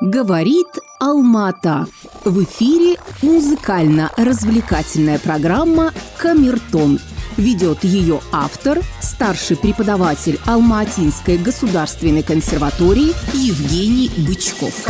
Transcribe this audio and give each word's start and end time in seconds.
Говорит 0.00 0.66
Алмата. 1.00 1.86
В 2.24 2.42
эфире 2.44 2.98
музыкально-развлекательная 3.22 5.18
программа 5.18 5.92
«Камертон». 6.18 6.98
Ведет 7.36 7.84
ее 7.84 8.20
автор, 8.30 8.80
старший 9.00 9.56
преподаватель 9.56 10.38
Алматинской 10.46 11.36
государственной 11.36 12.22
консерватории 12.22 13.12
Евгений 13.32 14.10
Бычков. 14.18 14.86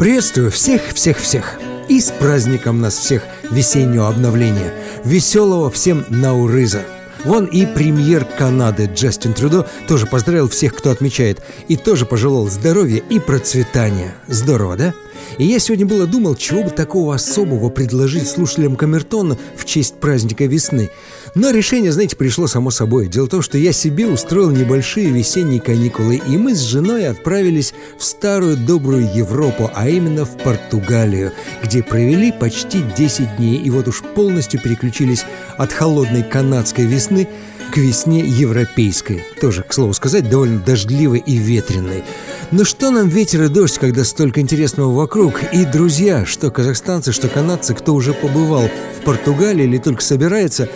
Приветствую 0.00 0.50
всех-всех-всех! 0.50 1.60
И 1.90 2.00
с 2.00 2.10
праздником 2.10 2.80
нас 2.80 2.96
всех 2.96 3.22
весеннего 3.50 4.08
обновления! 4.08 4.72
Веселого 5.04 5.70
всем 5.70 6.06
Наурыза! 6.08 6.84
Вон 7.26 7.44
и 7.44 7.66
премьер 7.66 8.24
Канады 8.24 8.86
Джастин 8.86 9.34
Трюдо 9.34 9.68
тоже 9.86 10.06
поздравил 10.06 10.48
всех, 10.48 10.74
кто 10.74 10.90
отмечает, 10.90 11.42
и 11.68 11.76
тоже 11.76 12.06
пожелал 12.06 12.48
здоровья 12.48 13.02
и 13.10 13.18
процветания. 13.18 14.14
Здорово, 14.26 14.78
да? 14.78 14.94
И 15.36 15.44
я 15.44 15.58
сегодня 15.58 15.84
было 15.84 16.06
думал, 16.06 16.34
чего 16.34 16.62
бы 16.62 16.70
такого 16.70 17.14
особого 17.14 17.68
предложить 17.68 18.26
слушателям 18.26 18.76
Камертона 18.76 19.36
в 19.54 19.66
честь 19.66 19.96
праздника 19.96 20.46
весны. 20.46 20.90
Но 21.34 21.50
решение, 21.50 21.92
знаете, 21.92 22.16
пришло 22.16 22.46
само 22.46 22.70
собой. 22.70 23.08
Дело 23.08 23.26
в 23.26 23.30
том, 23.30 23.42
что 23.42 23.56
я 23.56 23.72
себе 23.72 24.06
устроил 24.06 24.50
небольшие 24.50 25.10
весенние 25.10 25.60
каникулы, 25.60 26.16
и 26.16 26.36
мы 26.36 26.54
с 26.54 26.60
женой 26.60 27.06
отправились 27.06 27.72
в 27.98 28.04
старую 28.04 28.56
добрую 28.56 29.08
Европу, 29.14 29.70
а 29.74 29.88
именно 29.88 30.24
в 30.24 30.36
Португалию, 30.38 31.32
где 31.62 31.82
провели 31.82 32.32
почти 32.32 32.82
10 32.96 33.36
дней, 33.36 33.58
и 33.58 33.70
вот 33.70 33.86
уж 33.86 34.02
полностью 34.02 34.60
переключились 34.60 35.24
от 35.56 35.72
холодной 35.72 36.24
канадской 36.24 36.84
весны 36.84 37.28
к 37.72 37.76
весне 37.76 38.20
европейской. 38.20 39.24
Тоже, 39.40 39.62
к 39.62 39.72
слову 39.72 39.92
сказать, 39.92 40.28
довольно 40.28 40.58
дождливой 40.58 41.20
и 41.20 41.36
ветреной. 41.36 42.02
Но 42.50 42.64
что 42.64 42.90
нам 42.90 43.08
ветер 43.08 43.44
и 43.44 43.48
дождь, 43.48 43.78
когда 43.78 44.02
столько 44.02 44.40
интересного 44.40 44.92
вокруг? 44.92 45.40
И, 45.52 45.64
друзья, 45.64 46.26
что 46.26 46.50
казахстанцы, 46.50 47.12
что 47.12 47.28
канадцы, 47.28 47.74
кто 47.74 47.94
уже 47.94 48.12
побывал 48.12 48.68
в 48.98 49.04
Португалии 49.04 49.64
или 49.64 49.78
только 49.78 50.02
собирается, 50.02 50.68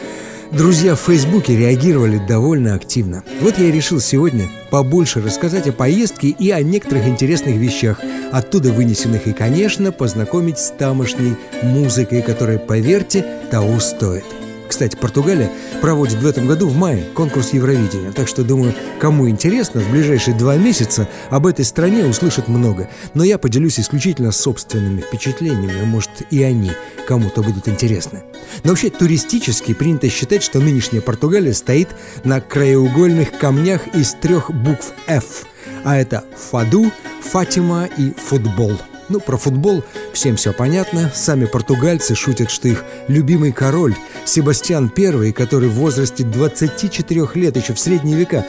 Друзья 0.52 0.94
в 0.94 1.00
Фейсбуке 1.00 1.56
реагировали 1.56 2.18
довольно 2.18 2.74
активно. 2.74 3.24
Вот 3.40 3.58
я 3.58 3.66
и 3.66 3.72
решил 3.72 4.00
сегодня 4.00 4.48
побольше 4.70 5.20
рассказать 5.20 5.66
о 5.66 5.72
поездке 5.72 6.28
и 6.28 6.50
о 6.50 6.62
некоторых 6.62 7.06
интересных 7.06 7.56
вещах, 7.56 8.00
оттуда 8.30 8.70
вынесенных 8.70 9.26
и, 9.26 9.32
конечно, 9.32 9.90
познакомить 9.90 10.58
с 10.58 10.70
тамошней 10.70 11.34
музыкой, 11.62 12.22
которая, 12.22 12.58
поверьте, 12.58 13.24
того 13.50 13.80
стоит. 13.80 14.24
Кстати, 14.68 14.96
Португалия 14.96 15.50
проводит 15.80 16.14
в 16.14 16.26
этом 16.26 16.46
году 16.46 16.68
в 16.68 16.76
мае 16.76 17.04
конкурс 17.14 17.52
Евровидения, 17.52 18.12
так 18.12 18.26
что, 18.28 18.42
думаю, 18.42 18.74
кому 18.98 19.28
интересно, 19.28 19.80
в 19.80 19.90
ближайшие 19.90 20.36
два 20.36 20.56
месяца 20.56 21.08
об 21.30 21.46
этой 21.46 21.64
стране 21.64 22.04
услышат 22.04 22.48
много. 22.48 22.88
Но 23.12 23.24
я 23.24 23.38
поделюсь 23.38 23.78
исключительно 23.78 24.32
собственными 24.32 25.00
впечатлениями, 25.00 25.82
а 25.82 25.84
может 25.84 26.10
и 26.30 26.42
они 26.42 26.72
кому-то 27.06 27.42
будут 27.42 27.68
интересны. 27.68 28.22
Но 28.62 28.70
вообще 28.70 28.90
туристически 28.90 29.74
принято 29.74 30.08
считать, 30.08 30.42
что 30.42 30.60
нынешняя 30.60 31.02
Португалия 31.02 31.54
стоит 31.54 31.88
на 32.24 32.40
краеугольных 32.40 33.38
камнях 33.38 33.94
из 33.94 34.14
трех 34.14 34.50
букв 34.50 34.92
«Ф», 35.06 35.44
а 35.84 35.96
это 35.96 36.24
«Фаду», 36.50 36.90
«Фатима» 37.22 37.88
и 37.96 38.12
«Футбол». 38.28 38.72
Ну, 39.08 39.20
про 39.20 39.36
футбол 39.36 39.84
всем 40.12 40.36
все 40.36 40.52
понятно. 40.52 41.10
Сами 41.14 41.44
португальцы 41.44 42.14
шутят, 42.14 42.50
что 42.50 42.68
их 42.68 42.84
любимый 43.08 43.52
король 43.52 43.94
Себастьян 44.24 44.90
I, 44.96 45.32
который 45.32 45.68
в 45.68 45.74
возрасте 45.74 46.24
24 46.24 47.28
лет 47.34 47.56
еще 47.56 47.74
в 47.74 47.78
средние 47.78 48.16
века 48.16 48.46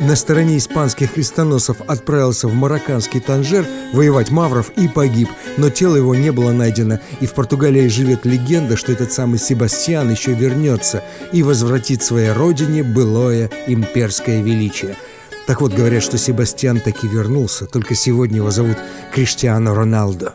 на 0.00 0.14
стороне 0.14 0.58
испанских 0.58 1.12
крестоносцев 1.12 1.78
отправился 1.86 2.46
в 2.46 2.54
марокканский 2.54 3.20
Танжер 3.20 3.66
воевать 3.92 4.30
мавров 4.30 4.70
и 4.76 4.86
погиб, 4.86 5.28
но 5.56 5.70
тело 5.70 5.96
его 5.96 6.14
не 6.14 6.30
было 6.30 6.52
найдено, 6.52 7.00
и 7.20 7.26
в 7.26 7.34
Португалии 7.34 7.88
живет 7.88 8.24
легенда, 8.24 8.76
что 8.76 8.92
этот 8.92 9.10
самый 9.10 9.40
Себастьян 9.40 10.08
еще 10.08 10.34
вернется 10.34 11.02
и 11.32 11.42
возвратит 11.42 12.02
своей 12.02 12.30
родине 12.30 12.84
былое 12.84 13.50
имперское 13.66 14.40
величие– 14.40 14.96
так 15.48 15.62
вот, 15.62 15.72
говорят, 15.72 16.02
что 16.02 16.18
Себастьян 16.18 16.78
таки 16.78 17.08
вернулся, 17.08 17.64
только 17.64 17.94
сегодня 17.94 18.36
его 18.36 18.50
зовут 18.50 18.76
Криштиано 19.14 19.74
Роналдо. 19.74 20.34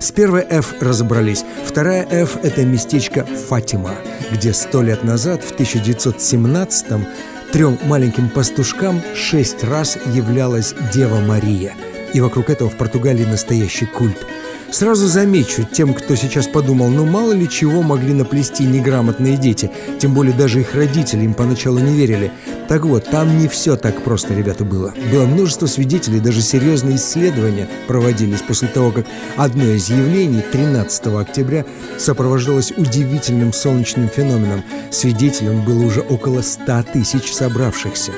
С 0.00 0.10
первой 0.10 0.40
F 0.42 0.74
разобрались. 0.80 1.44
Вторая 1.64 2.04
F– 2.10 2.36
это 2.42 2.64
местечко 2.64 3.24
Фатима, 3.24 3.94
где 4.32 4.52
сто 4.52 4.82
лет 4.82 5.04
назад, 5.04 5.44
в 5.44 5.52
1917-м, 5.52 7.06
трем 7.52 7.78
маленьким 7.84 8.28
пастушкам 8.28 9.00
шесть 9.14 9.62
раз 9.62 9.96
являлась 10.12 10.74
Дева 10.92 11.20
Мария. 11.20 11.74
И 12.12 12.20
вокруг 12.20 12.50
этого 12.50 12.68
в 12.68 12.76
Португалии 12.76 13.24
настоящий 13.24 13.86
культ– 13.86 14.26
Сразу 14.72 15.08
замечу 15.08 15.66
тем, 15.70 15.92
кто 15.94 16.14
сейчас 16.14 16.46
подумал, 16.46 16.88
ну 16.88 17.04
мало 17.04 17.32
ли 17.32 17.48
чего 17.48 17.82
могли 17.82 18.14
наплести 18.14 18.64
неграмотные 18.64 19.36
дети, 19.36 19.70
тем 19.98 20.14
более 20.14 20.32
даже 20.32 20.60
их 20.60 20.74
родители 20.74 21.24
им 21.24 21.34
поначалу 21.34 21.80
не 21.80 21.94
верили. 21.94 22.30
Так 22.68 22.84
вот, 22.84 23.04
там 23.10 23.36
не 23.38 23.48
все 23.48 23.76
так 23.76 24.00
просто, 24.02 24.32
ребята, 24.32 24.64
было. 24.64 24.94
Было 25.10 25.26
множество 25.26 25.66
свидетелей, 25.66 26.20
даже 26.20 26.40
серьезные 26.40 26.96
исследования 26.96 27.68
проводились 27.88 28.42
после 28.42 28.68
того, 28.68 28.92
как 28.92 29.06
одно 29.36 29.64
из 29.64 29.88
явлений 29.88 30.42
13 30.52 31.06
октября 31.08 31.64
сопровождалось 31.98 32.72
удивительным 32.76 33.52
солнечным 33.52 34.08
феноменом. 34.08 34.62
Свидетелем 34.92 35.64
было 35.64 35.84
уже 35.84 36.00
около 36.00 36.42
100 36.42 36.84
тысяч 36.92 37.32
собравшихся. 37.32 38.12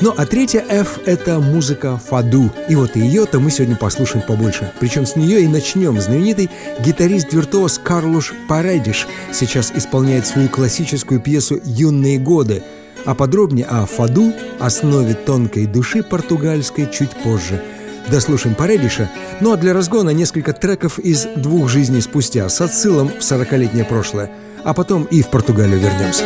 Ну 0.00 0.12
а 0.16 0.26
третья 0.26 0.64
F— 0.68 0.98
это 1.06 1.40
музыка 1.40 1.98
фаду. 1.98 2.50
И 2.68 2.74
вот 2.74 2.96
ее-то 2.96 3.40
мы 3.40 3.50
сегодня 3.50 3.76
послушаем 3.76 4.24
побольше. 4.26 4.72
Причем 4.80 5.06
с 5.06 5.16
нее 5.16 5.42
и 5.42 5.48
начнем. 5.48 6.00
Знаменитый 6.00 6.50
гитарист-виртуоз 6.80 7.78
Карлуш 7.78 8.34
Паредиш 8.48 9.06
сейчас 9.32 9.72
исполняет 9.74 10.26
свою 10.26 10.48
классическую 10.48 11.20
пьесу 11.20 11.60
«Юные 11.64 12.18
годы», 12.18 12.62
а 13.04 13.14
подробнее 13.14 13.66
о 13.66 13.86
фаду, 13.86 14.32
основе 14.58 15.14
тонкой 15.14 15.66
души 15.66 16.02
португальской, 16.02 16.88
чуть 16.90 17.10
позже. 17.10 17.62
Дослушаем 18.10 18.54
Паредиша, 18.54 19.10
ну 19.40 19.52
а 19.52 19.56
для 19.56 19.72
разгона 19.72 20.10
несколько 20.10 20.52
треков 20.52 20.98
из 20.98 21.26
«Двух 21.36 21.68
жизней 21.68 22.00
спустя» 22.00 22.48
с 22.48 22.60
отсылом 22.60 23.08
в 23.08 23.20
40-летнее 23.20 23.84
прошлое. 23.84 24.30
А 24.62 24.74
потом 24.74 25.04
и 25.04 25.22
в 25.22 25.28
Португалию 25.28 25.78
вернемся. 25.78 26.24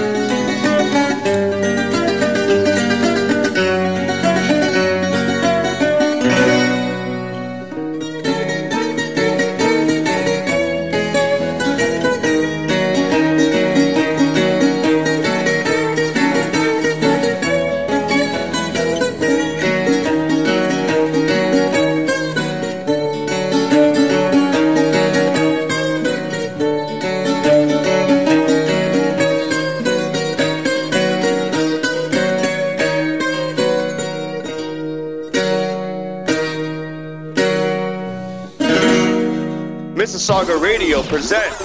Presents. 41.09 41.58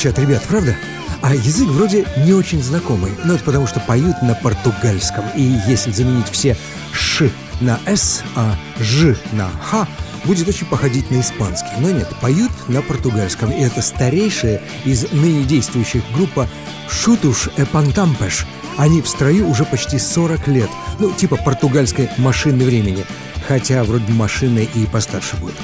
Звучат 0.00 0.18
ребят, 0.18 0.42
правда? 0.48 0.74
А 1.20 1.34
язык 1.34 1.68
вроде 1.68 2.06
не 2.24 2.32
очень 2.32 2.62
знакомый, 2.62 3.12
но 3.24 3.34
это 3.34 3.44
потому 3.44 3.66
что 3.66 3.80
поют 3.80 4.22
на 4.22 4.34
португальском. 4.34 5.26
И 5.36 5.42
если 5.66 5.92
заменить 5.92 6.28
все 6.30 6.56
«ш» 6.90 7.28
на 7.60 7.78
«с», 7.84 8.22
а 8.34 8.56
«ж» 8.78 9.14
на 9.32 9.50
«х», 9.50 9.86
будет 10.24 10.48
очень 10.48 10.66
походить 10.66 11.10
на 11.10 11.20
испанский. 11.20 11.68
Но 11.80 11.90
нет, 11.90 12.08
поют 12.22 12.50
на 12.68 12.80
португальском. 12.80 13.50
И 13.50 13.60
это 13.60 13.82
старейшая 13.82 14.62
из 14.86 15.12
ныне 15.12 15.44
действующих 15.44 16.02
группа 16.14 16.48
«Шутуш 16.88 17.50
Эпантампеш». 17.58 18.46
Они 18.78 19.02
в 19.02 19.08
строю 19.08 19.50
уже 19.50 19.66
почти 19.66 19.98
40 19.98 20.48
лет. 20.48 20.70
Ну, 20.98 21.10
типа 21.10 21.36
португальской 21.36 22.08
машины 22.16 22.64
времени. 22.64 23.04
Хотя 23.46 23.84
вроде 23.84 24.10
машины 24.14 24.66
и 24.74 24.86
постарше 24.86 25.36
будет. 25.36 25.56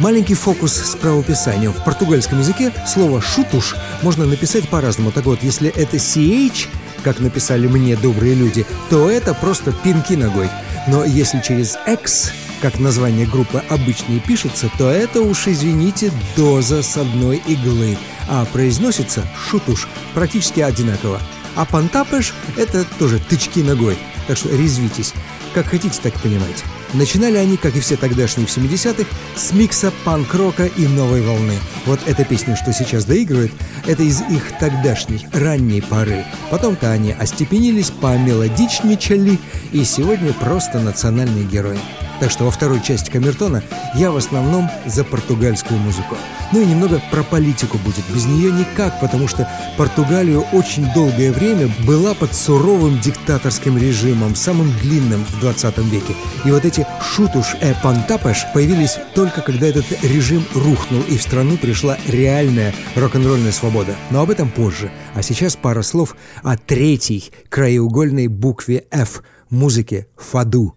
Маленький 0.00 0.34
фокус 0.34 0.72
с 0.72 0.96
правописанием. 0.96 1.72
В 1.72 1.84
португальском 1.84 2.40
языке 2.40 2.72
слово 2.86 3.20
«шутуш» 3.20 3.76
можно 4.02 4.26
написать 4.26 4.68
по-разному. 4.68 5.12
Так 5.12 5.24
вот, 5.24 5.42
если 5.42 5.70
это 5.70 5.98
CH, 5.98 6.66
как 7.04 7.20
написали 7.20 7.68
мне 7.68 7.96
добрые 7.96 8.34
люди, 8.34 8.66
то 8.90 9.08
это 9.08 9.34
просто 9.34 9.72
пинки 9.72 10.14
ногой. 10.14 10.50
Но 10.88 11.04
если 11.04 11.40
через 11.40 11.78
X, 11.86 12.32
как 12.60 12.80
название 12.80 13.24
группы 13.24 13.62
обычно 13.70 14.18
пишется, 14.18 14.68
то 14.78 14.90
это 14.90 15.20
уж, 15.20 15.46
извините, 15.46 16.10
доза 16.36 16.82
с 16.82 16.96
одной 16.96 17.40
иглы. 17.46 17.96
А 18.28 18.44
произносится 18.46 19.24
«шутуш» 19.48 19.86
практически 20.12 20.58
одинаково. 20.58 21.20
А 21.54 21.64
«пантапеш»— 21.64 22.34
это 22.56 22.84
тоже 22.98 23.20
тычки 23.20 23.60
ногой. 23.60 23.96
Так 24.26 24.38
что 24.38 24.48
резвитесь. 24.48 25.12
Как 25.54 25.66
хотите, 25.66 26.00
так 26.02 26.14
понимаете. 26.14 26.64
Начинали 26.94 27.36
они, 27.36 27.56
как 27.56 27.74
и 27.74 27.80
все 27.80 27.96
тогдашние 27.96 28.46
в 28.46 28.56
70-х, 28.56 29.04
с 29.36 29.52
микса 29.52 29.92
панк-рока 30.04 30.66
и 30.66 30.86
новой 30.86 31.22
волны. 31.22 31.58
Вот 31.86 31.98
эта 32.06 32.24
песня, 32.24 32.54
что 32.54 32.72
сейчас 32.72 33.04
доигрывает, 33.04 33.52
это 33.84 34.04
из 34.04 34.20
их 34.22 34.56
тогдашней, 34.60 35.26
ранней 35.32 35.82
поры. 35.82 36.24
Потом-то 36.50 36.92
они 36.92 37.10
остепенились, 37.12 37.90
помелодичничали, 37.90 39.40
и 39.72 39.84
сегодня 39.84 40.32
просто 40.34 40.78
национальные 40.78 41.44
герои. 41.44 41.80
Так 42.20 42.30
что 42.30 42.44
во 42.44 42.50
второй 42.50 42.80
части 42.80 43.10
Камертона 43.10 43.62
я 43.94 44.10
в 44.10 44.16
основном 44.16 44.70
за 44.86 45.04
португальскую 45.04 45.78
музыку. 45.80 46.16
Ну 46.52 46.60
и 46.60 46.66
немного 46.66 47.00
про 47.10 47.22
политику 47.22 47.78
будет. 47.78 48.04
Без 48.14 48.26
нее 48.26 48.52
никак, 48.52 49.00
потому 49.00 49.28
что 49.28 49.48
Португалия 49.76 50.38
очень 50.38 50.86
долгое 50.94 51.32
время 51.32 51.68
была 51.86 52.14
под 52.14 52.34
суровым 52.34 53.00
диктаторским 53.00 53.76
режимом, 53.76 54.36
самым 54.36 54.72
длинным 54.80 55.24
в 55.24 55.40
20 55.40 55.78
веке. 55.78 56.14
И 56.44 56.50
вот 56.50 56.64
эти 56.64 56.86
шутуш 57.02 57.56
э 57.60 57.74
пантапеш 57.82 58.46
появились 58.54 58.98
только 59.14 59.40
когда 59.40 59.66
этот 59.66 59.86
режим 60.02 60.44
рухнул 60.54 61.02
и 61.08 61.18
в 61.18 61.22
страну 61.22 61.56
пришла 61.56 61.96
реальная 62.06 62.72
рок-н-ролльная 62.94 63.52
свобода. 63.52 63.94
Но 64.10 64.22
об 64.22 64.30
этом 64.30 64.48
позже. 64.48 64.90
А 65.14 65.22
сейчас 65.22 65.56
пара 65.56 65.82
слов 65.82 66.16
о 66.42 66.56
третьей 66.56 67.32
краеугольной 67.48 68.28
букве 68.28 68.84
F– 68.90 69.22
музыке 69.50 70.06
фаду. 70.16 70.74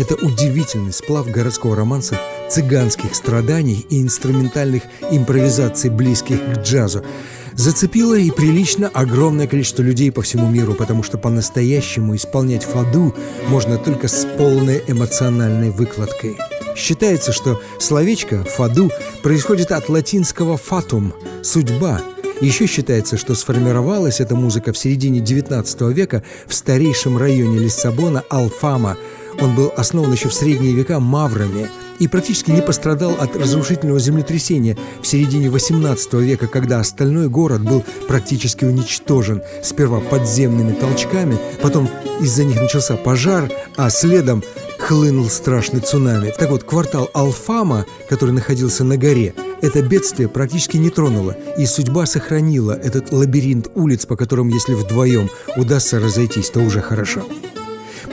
Это 0.00 0.14
удивительный 0.14 0.94
сплав 0.94 1.30
городского 1.30 1.76
романса, 1.76 2.18
цыганских 2.48 3.14
страданий 3.14 3.84
и 3.90 4.00
инструментальных 4.00 4.84
импровизаций, 5.10 5.90
близких 5.90 6.38
к 6.38 6.62
джазу. 6.62 7.04
Зацепило 7.52 8.14
и 8.14 8.30
прилично 8.30 8.88
огромное 8.88 9.46
количество 9.46 9.82
людей 9.82 10.10
по 10.10 10.22
всему 10.22 10.48
миру, 10.48 10.72
потому 10.72 11.02
что 11.02 11.18
по-настоящему 11.18 12.16
исполнять 12.16 12.64
фаду 12.64 13.14
можно 13.48 13.76
только 13.76 14.08
с 14.08 14.26
полной 14.38 14.82
эмоциональной 14.88 15.68
выкладкой. 15.68 16.38
Считается, 16.74 17.34
что 17.34 17.60
словечко 17.78 18.42
«фаду» 18.44 18.90
происходит 19.22 19.70
от 19.70 19.90
латинского 19.90 20.56
«фатум»— 20.56 21.12
«судьба», 21.42 22.00
еще 22.40 22.66
считается, 22.66 23.18
что 23.18 23.34
сформировалась 23.34 24.20
эта 24.20 24.34
музыка 24.34 24.72
в 24.72 24.78
середине 24.78 25.20
XIX 25.20 25.92
века 25.92 26.22
в 26.46 26.54
старейшем 26.54 27.18
районе 27.18 27.58
Лиссабона 27.58 28.24
Алфама– 28.30 28.96
он 29.40 29.54
был 29.54 29.72
основан 29.76 30.12
еще 30.12 30.28
в 30.28 30.34
средние 30.34 30.74
века 30.74 31.00
маврами 31.00 31.68
и 31.98 32.08
практически 32.08 32.50
не 32.50 32.62
пострадал 32.62 33.14
от 33.20 33.36
разрушительного 33.36 34.00
землетрясения 34.00 34.76
в 35.02 35.06
середине 35.06 35.48
XVIII 35.48 36.22
века, 36.22 36.46
когда 36.46 36.80
остальной 36.80 37.28
город 37.28 37.62
был 37.62 37.84
практически 38.08 38.64
уничтожен. 38.64 39.42
Сперва 39.62 40.00
подземными 40.00 40.72
толчками, 40.72 41.38
потом 41.62 41.88
из-за 42.20 42.44
них 42.44 42.60
начался 42.60 42.96
пожар, 42.96 43.50
а 43.76 43.90
следом 43.90 44.42
хлынул 44.78 45.28
страшный 45.28 45.80
цунами. 45.80 46.32
Так 46.38 46.50
вот, 46.50 46.64
квартал 46.64 47.10
Алфама, 47.12 47.84
который 48.08 48.30
находился 48.30 48.82
на 48.82 48.96
горе, 48.96 49.34
это 49.60 49.82
бедствие 49.82 50.28
практически 50.28 50.78
не 50.78 50.88
тронуло, 50.88 51.36
и 51.58 51.66
судьба 51.66 52.06
сохранила 52.06 52.72
этот 52.72 53.12
лабиринт 53.12 53.68
улиц, 53.74 54.06
по 54.06 54.16
которым, 54.16 54.48
если 54.48 54.72
вдвоем 54.72 55.28
удастся 55.56 56.00
разойтись, 56.00 56.48
то 56.48 56.60
уже 56.60 56.80
хорошо. 56.80 57.22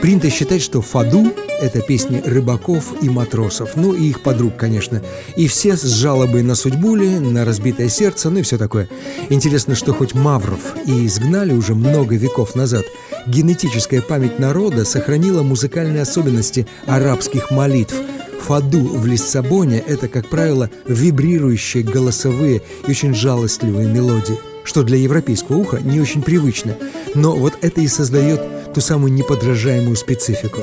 Принято 0.00 0.30
считать, 0.30 0.62
что 0.62 0.80
«Фаду»— 0.80 1.32
это 1.60 1.80
песни 1.80 2.22
рыбаков 2.24 3.02
и 3.02 3.08
матросов, 3.08 3.76
ну 3.76 3.94
и 3.94 4.08
их 4.08 4.22
подруг, 4.22 4.56
конечно. 4.56 5.02
И 5.36 5.48
все 5.48 5.76
с 5.76 5.82
жалобой 5.82 6.42
на 6.42 6.54
судьбу 6.54 6.94
ли, 6.94 7.18
на 7.18 7.44
разбитое 7.44 7.88
сердце, 7.88 8.30
ну 8.30 8.38
и 8.38 8.42
все 8.42 8.58
такое. 8.58 8.88
Интересно, 9.28 9.74
что 9.74 9.92
хоть 9.92 10.14
Мавров 10.14 10.76
и 10.86 11.06
изгнали 11.06 11.52
уже 11.52 11.74
много 11.74 12.14
веков 12.14 12.54
назад, 12.54 12.84
генетическая 13.26 14.00
память 14.00 14.38
народа 14.38 14.84
сохранила 14.84 15.42
музыкальные 15.42 16.02
особенности 16.02 16.66
арабских 16.86 17.50
молитв— 17.50 17.96
Фаду 18.48 18.80
в 18.80 19.04
Лиссабоне– 19.04 19.78
это, 19.86 20.08
как 20.08 20.28
правило, 20.28 20.70
вибрирующие 20.86 21.82
голосовые 21.82 22.62
и 22.86 22.90
очень 22.90 23.14
жалостливые 23.14 23.86
мелодии, 23.86 24.38
что 24.64 24.84
для 24.84 24.96
европейского 24.96 25.58
уха 25.58 25.80
не 25.82 26.00
очень 26.00 26.22
привычно, 26.22 26.74
но 27.14 27.36
вот 27.36 27.58
это 27.60 27.82
и 27.82 27.88
создает 27.88 28.40
ту 28.74 28.80
самую 28.80 29.12
неподражаемую 29.12 29.96
специфику. 29.96 30.62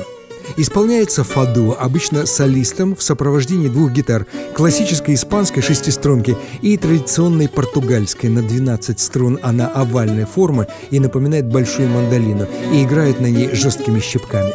Исполняется 0.56 1.24
фаду 1.24 1.76
обычно 1.78 2.24
солистом 2.24 2.94
в 2.94 3.02
сопровождении 3.02 3.68
двух 3.68 3.90
гитар, 3.90 4.26
классической 4.54 5.14
испанской 5.14 5.62
шестиструнки 5.62 6.36
и 6.62 6.76
традиционной 6.76 7.48
португальской 7.48 8.30
на 8.30 8.42
12 8.42 8.98
струн. 9.00 9.38
Она 9.42 9.66
овальной 9.66 10.24
формы 10.24 10.68
и 10.90 11.00
напоминает 11.00 11.46
большую 11.46 11.88
мандолину, 11.88 12.46
и 12.72 12.84
играет 12.84 13.20
на 13.20 13.26
ней 13.26 13.50
жесткими 13.54 14.00
щипками. 14.00 14.52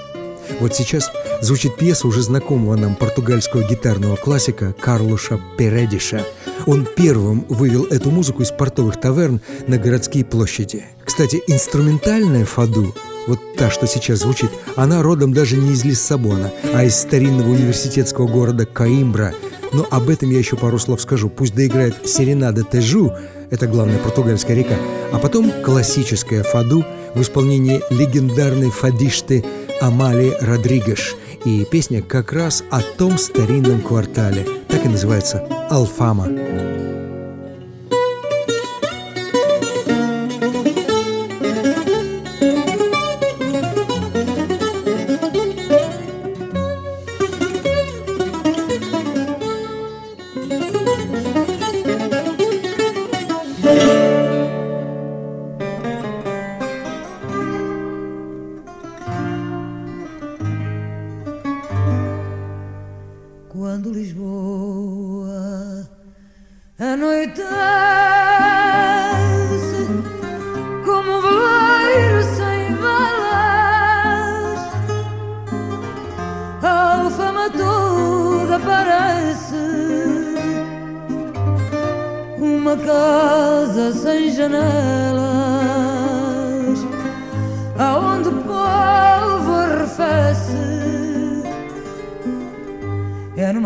Вот 0.59 0.75
сейчас 0.75 1.11
звучит 1.41 1.77
пьеса 1.77 2.07
уже 2.07 2.21
знакомого 2.21 2.75
нам 2.75 2.95
португальского 2.95 3.63
гитарного 3.63 4.15
классика 4.15 4.73
Карлоша 4.79 5.39
Передиша. 5.57 6.25
Он 6.67 6.85
первым 6.85 7.45
вывел 7.49 7.85
эту 7.85 8.11
музыку 8.11 8.43
из 8.43 8.51
портовых 8.51 8.99
таверн 8.99 9.41
на 9.67 9.77
городские 9.77 10.25
площади. 10.25 10.85
Кстати, 11.03 11.41
инструментальная 11.47 12.45
фаду 12.45 12.93
вот 13.27 13.39
та, 13.55 13.69
что 13.69 13.87
сейчас 13.87 14.19
звучит, 14.19 14.49
она 14.75 15.01
родом 15.01 15.33
даже 15.33 15.55
не 15.57 15.73
из 15.73 15.83
Лиссабона, 15.85 16.51
а 16.73 16.83
из 16.83 16.95
старинного 16.95 17.49
университетского 17.49 18.27
города 18.27 18.65
Каимбра. 18.65 19.33
Но 19.73 19.87
об 19.89 20.09
этом 20.09 20.29
я 20.31 20.39
еще 20.39 20.57
пару 20.57 20.79
слов 20.79 21.01
скажу. 21.01 21.29
Пусть 21.29 21.55
доиграет 21.55 21.95
Серенада 22.07 22.63
Тежу, 22.63 23.11
это 23.49 23.67
главная 23.67 23.99
португальская 23.99 24.55
река, 24.55 24.75
а 25.13 25.17
потом 25.19 25.51
классическая 25.63 26.43
фаду 26.43 26.83
в 27.15 27.21
исполнении 27.21 27.81
легендарной 27.89 28.69
фадишты 28.69 29.45
Амали 29.79 30.35
Родригеш. 30.41 31.15
И 31.45 31.65
песня 31.65 32.01
как 32.01 32.33
раз 32.33 32.63
о 32.69 32.81
том 32.81 33.17
старинном 33.17 33.81
квартале. 33.81 34.45
Так 34.67 34.85
и 34.85 34.89
называется 34.89 35.47
«Алфама». 35.69 36.27
numa 36.27 36.90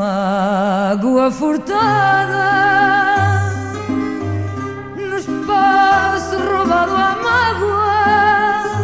água 0.03 1.31
furtada. 1.31 2.45
Nos 4.95 5.25
fosse 5.25 6.35
roubado 6.35 6.95
a 6.95 7.15
mágoa 7.23 8.75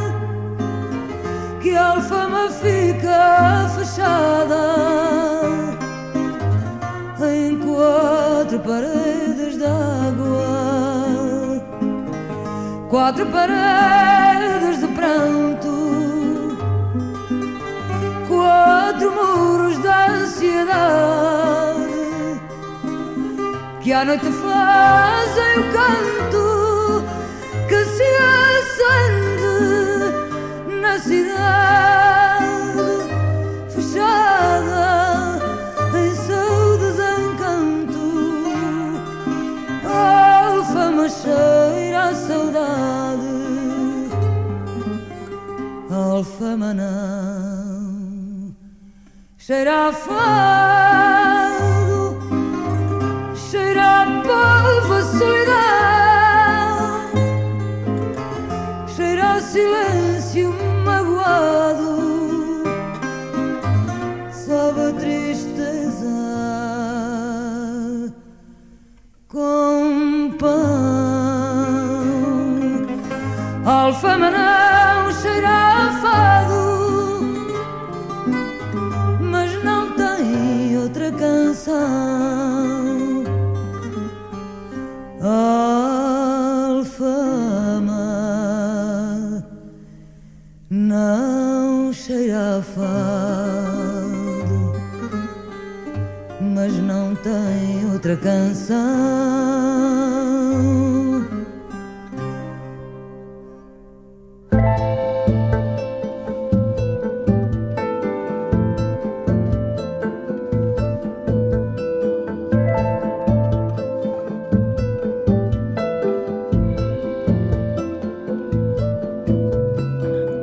que 1.61 1.75
a 1.75 1.91
alfama 1.91 2.49
fica 2.49 3.69
fechada 3.75 4.81
em 7.23 7.59
quatro 7.59 8.59
paredes 8.59 9.57
d'água, 9.57 11.61
quatro 12.89 13.25
paredes 13.27 14.79
de 14.79 14.87
pranto, 14.87 16.57
quatro 18.27 19.11
que 23.81 23.91
à 23.91 24.05
noite 24.05 24.25
fazem 24.31 25.59
o 25.59 25.63
canto 25.73 27.03
que 27.67 27.83
se 27.85 28.03
acende 28.69 29.55
na 30.81 30.99
cidade 30.99 32.79
fechada 33.69 35.39
em 35.97 36.15
seu 36.15 36.77
desencanto. 36.77 38.05
Alfama 39.83 41.09
cheira 41.09 42.09
a 42.09 42.15
saudade, 42.15 43.31
alfama 45.89 46.73
não 46.73 47.20
será 49.51 49.91
fácil. 49.91 51.20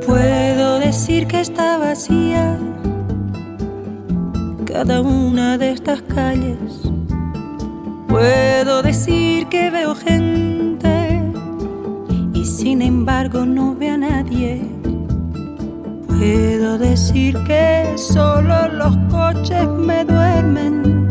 Puedo 0.06 0.78
decir 0.78 1.26
que 1.26 1.40
está 1.40 1.76
vacía 1.76 2.58
cada 4.64 5.02
una 5.02 5.58
de 5.58 5.72
estas 5.72 6.00
calles. 6.02 6.97
Puedo 8.08 8.82
decir 8.82 9.48
que 9.48 9.70
veo 9.70 9.94
gente 9.94 11.20
y 12.32 12.44
sin 12.46 12.80
embargo 12.80 13.44
no 13.44 13.74
veo 13.74 13.94
a 13.94 13.98
nadie. 13.98 14.62
Puedo 16.06 16.78
decir 16.78 17.36
que 17.44 17.92
solo 17.96 18.68
los 18.68 18.96
coches 19.10 19.68
me 19.68 20.06
duermen. 20.06 21.06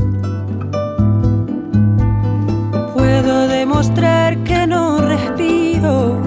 Puedo 2.95 3.47
demostrar 3.47 4.43
que 4.43 4.65
no 4.65 4.99
respiro 4.99 6.19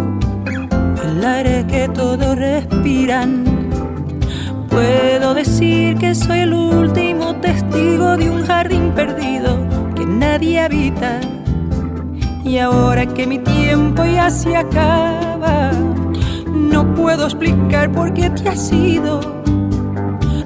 el 1.05 1.25
aire 1.25 1.67
que 1.67 1.89
todos 1.89 2.37
respiran. 2.39 3.45
Puedo 4.69 5.35
decir 5.35 5.99
que 5.99 6.15
soy 6.15 6.41
el 6.41 6.55
último 6.55 7.35
testigo 7.37 8.17
de 8.17 8.31
un 8.31 8.47
jardín 8.47 8.93
perdido 8.95 9.70
que 10.01 10.07
nadie 10.07 10.59
habita. 10.61 11.21
Y 12.43 12.57
ahora 12.57 13.05
que 13.05 13.27
mi 13.27 13.39
tiempo 13.39 14.03
ya 14.05 14.31
se 14.31 14.57
acaba, 14.57 15.73
no 16.47 16.95
puedo 16.95 17.25
explicar 17.25 17.93
por 17.93 18.15
qué 18.15 18.31
te 18.31 18.49
has 18.49 18.73
ido. 18.73 19.21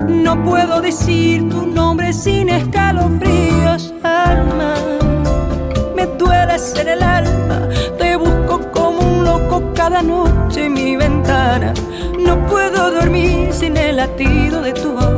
No 0.09 0.43
puedo 0.43 0.81
decir 0.81 1.49
tu 1.51 1.67
nombre 1.67 2.13
sin 2.13 2.49
escalofríos, 2.49 3.95
alma. 4.03 4.75
Me 5.95 6.07
dueles 6.07 6.75
en 6.77 6.89
el 6.89 7.03
alma, 7.03 7.69
te 7.97 8.17
busco 8.17 8.61
como 8.73 8.99
un 8.99 9.25
loco 9.25 9.63
cada 9.75 10.03
noche 10.03 10.67
en 10.67 10.73
mi 10.73 10.97
ventana. 10.97 11.73
No 12.19 12.45
puedo 12.49 12.91
dormir 12.91 13.53
sin 13.53 13.77
el 13.77 13.97
latido 13.99 14.63
de 14.63 14.73
tu 14.73 14.95
voz. 14.95 15.14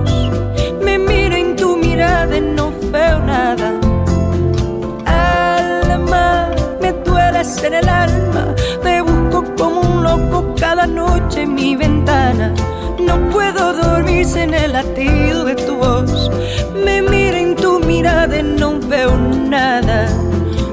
En 11.34 11.54
mi 11.54 11.74
ventana. 11.74 12.54
No 12.98 13.18
puedo 13.30 13.72
dormir 13.72 14.24
sin 14.24 14.54
el 14.54 14.72
latido 14.72 15.44
de 15.44 15.54
tu 15.56 15.76
voz. 15.76 16.30
Me 16.84 17.02
miro 17.02 17.36
en 17.36 17.56
tu 17.56 17.80
mirada 17.80 18.38
y 18.38 18.42
no 18.42 18.78
veo 18.78 19.16
nada, 19.16 20.08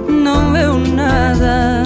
no 0.08 0.52
veo 0.52 0.78
nada. 0.78 1.84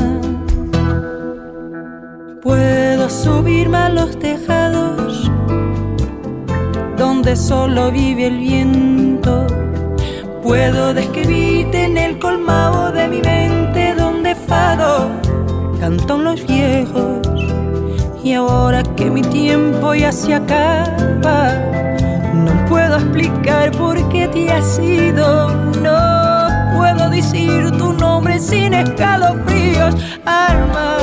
Puedo 2.41 3.09
subirme 3.09 3.77
a 3.77 3.89
los 3.89 4.17
tejados 4.19 5.31
donde 6.97 7.35
solo 7.35 7.91
vive 7.91 8.27
el 8.27 8.37
viento. 8.37 9.47
Puedo 10.43 10.93
describirte 10.93 11.83
en 11.83 11.97
el 11.97 12.19
colmado 12.19 12.91
de 12.91 13.07
mi 13.07 13.21
mente 13.21 13.93
donde 13.95 14.33
fado 14.35 15.09
cantan 15.79 16.23
los 16.23 16.45
viejos. 16.45 17.26
Y 18.23 18.33
ahora 18.33 18.83
que 18.95 19.09
mi 19.09 19.21
tiempo 19.21 19.93
ya 19.93 20.11
se 20.11 20.33
acaba, 20.33 21.53
no 22.33 22.65
puedo 22.67 22.97
explicar 22.97 23.71
por 23.71 23.97
qué 24.09 24.27
te 24.27 24.51
has 24.51 24.79
ido. 24.79 25.49
No 25.81 26.47
puedo 26.75 27.09
decir 27.09 27.71
tu 27.77 27.93
nombre 27.93 28.39
sin 28.39 28.73
escalofríos, 28.73 29.95
alma. 30.25 30.97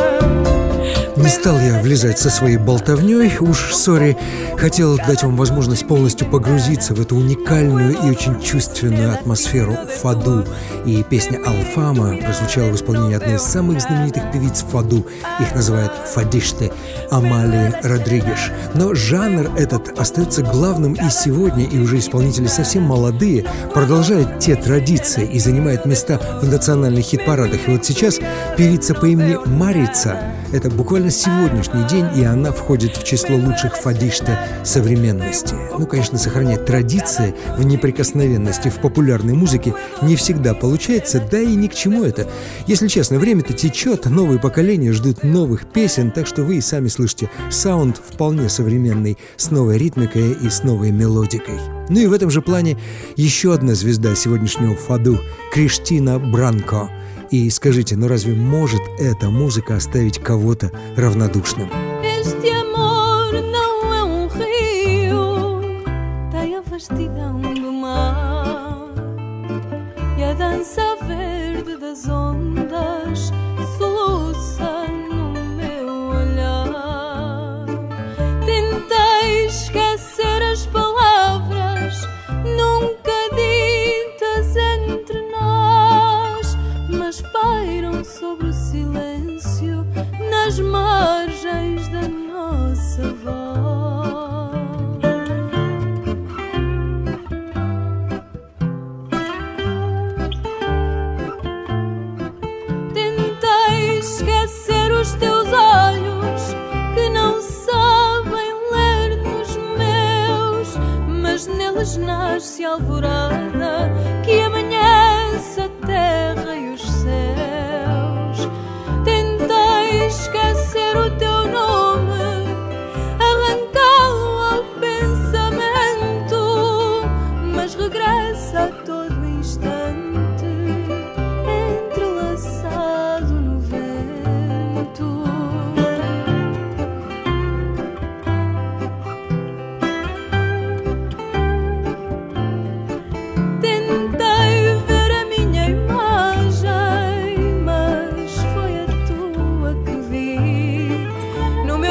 Не 1.17 1.31
стал 1.31 1.59
я 1.59 1.81
влезать 1.81 2.19
со 2.19 2.29
своей 2.29 2.59
болтовней, 2.59 3.33
уж, 3.41 3.75
сори, 3.75 4.15
хотел 4.59 4.99
дать 4.99 5.23
вам 5.23 5.37
возможность 5.37 5.87
полностью 5.87 6.29
погрузиться 6.29 6.93
в 6.95 7.01
эту 7.01 7.17
уникальную 7.17 7.93
и 7.93 8.11
очень 8.11 8.39
чувственную 8.43 9.15
атмосферу 9.15 9.75
фаду. 10.03 10.45
И 10.85 11.03
песня 11.03 11.41
«Алфама» 11.47 12.17
прозвучала 12.19 12.71
в 12.73 12.75
исполнении 12.75 13.17
одной 13.17 13.37
из 13.37 13.43
самых 13.43 13.81
знаменитых 13.81 14.31
певиц 14.33 14.67
фаду. 14.71 15.07
Их 15.41 15.55
называют 15.55 15.93
фадишты 16.13 16.71
Амалия 17.11 17.79
Родригеш. 17.83 18.51
Но 18.75 18.95
жанр 18.95 19.51
этот 19.57 19.99
остается 19.99 20.43
главным 20.43 20.95
и 20.95 21.11
сегодня, 21.11 21.65
и 21.65 21.79
уже 21.79 21.99
исполнители 21.99 22.47
совсем 22.47 22.85
молодые 22.85 23.47
продолжают 23.73 24.39
те 24.39 24.57
традиции 24.57 25.27
и 25.27 25.39
занимают 25.39 25.87
места 25.87 26.21
в 26.41 26.49
национальных 26.49 27.05
хит-парадах. 27.05 27.69
И 27.69 27.71
вот 27.71 27.85
сейчас 27.85 28.21
певица 28.57 28.95
по 28.95 29.07
имени 29.07 29.39
Марица– 29.47 30.19
это 30.55 30.71
буквально 30.71 31.11
сегодняшний 31.11 31.83
день, 31.89 32.07
и 32.17 32.23
она 32.23 32.53
входит 32.53 32.97
в 32.97 33.03
число 33.03 33.35
лучших 33.35 33.77
фадишта 33.77 34.39
современности. 34.63 35.57
Ну, 35.77 35.85
конечно, 35.85 36.17
сохранять 36.17 36.65
традиции 36.65 37.35
в 37.59 37.65
неприкосновенности 37.65 38.69
в 38.69 38.77
популярной 38.77 39.35
музыке 39.35 39.75
не 40.01 40.15
всегда 40.15 40.55
получается, 40.55 41.21
да 41.29 41.41
и 41.41 41.57
ни 41.57 41.67
к 41.67 41.75
чему 41.75 42.05
это. 42.05 42.29
Если 42.69 42.87
честно, 42.87 43.19
время-то 43.19 43.53
течет, 43.53 44.07
новые 44.07 44.39
поколения 44.39 44.93
ждут 44.93 45.25
новых 45.25 45.67
песен, 45.67 46.13
так 46.13 46.29
что 46.29 46.45
вы 46.45 46.59
и 46.59 46.61
сами 46.61 46.87
слышите 46.87 47.29
саунд 47.51 47.97
вполне 47.97 48.49
современный, 48.49 49.19
с 49.37 49.51
новой 49.51 49.77
ритмикой 49.77 50.37
и 50.41 50.49
с 50.49 50.63
новой 50.63 50.93
мелодикой. 50.93 51.59
Ну 51.89 51.99
и 51.99 52.07
в 52.07 52.13
этом 52.13 52.31
же 52.31 52.43
плане 52.43 52.79
еще 53.17 53.53
одна 53.53 53.75
звезда 53.75 54.15
сегодняшнего 54.15 54.77
фаду– 54.77 55.19
Криштина 55.53 56.21
Бранко– 56.21 56.91
И 57.35 57.51
скажите, 57.51 57.97
ну 57.97 58.07
разве 58.07 58.33
может 58.33 58.81
эта 58.97 59.29
музыка 59.29 59.75
оставить 59.75 60.21
кого-то 60.21 60.71
равнодушным? 60.95 61.69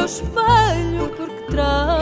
Espelho, 0.06 1.10
porque 1.18 1.42
trago 1.50 1.93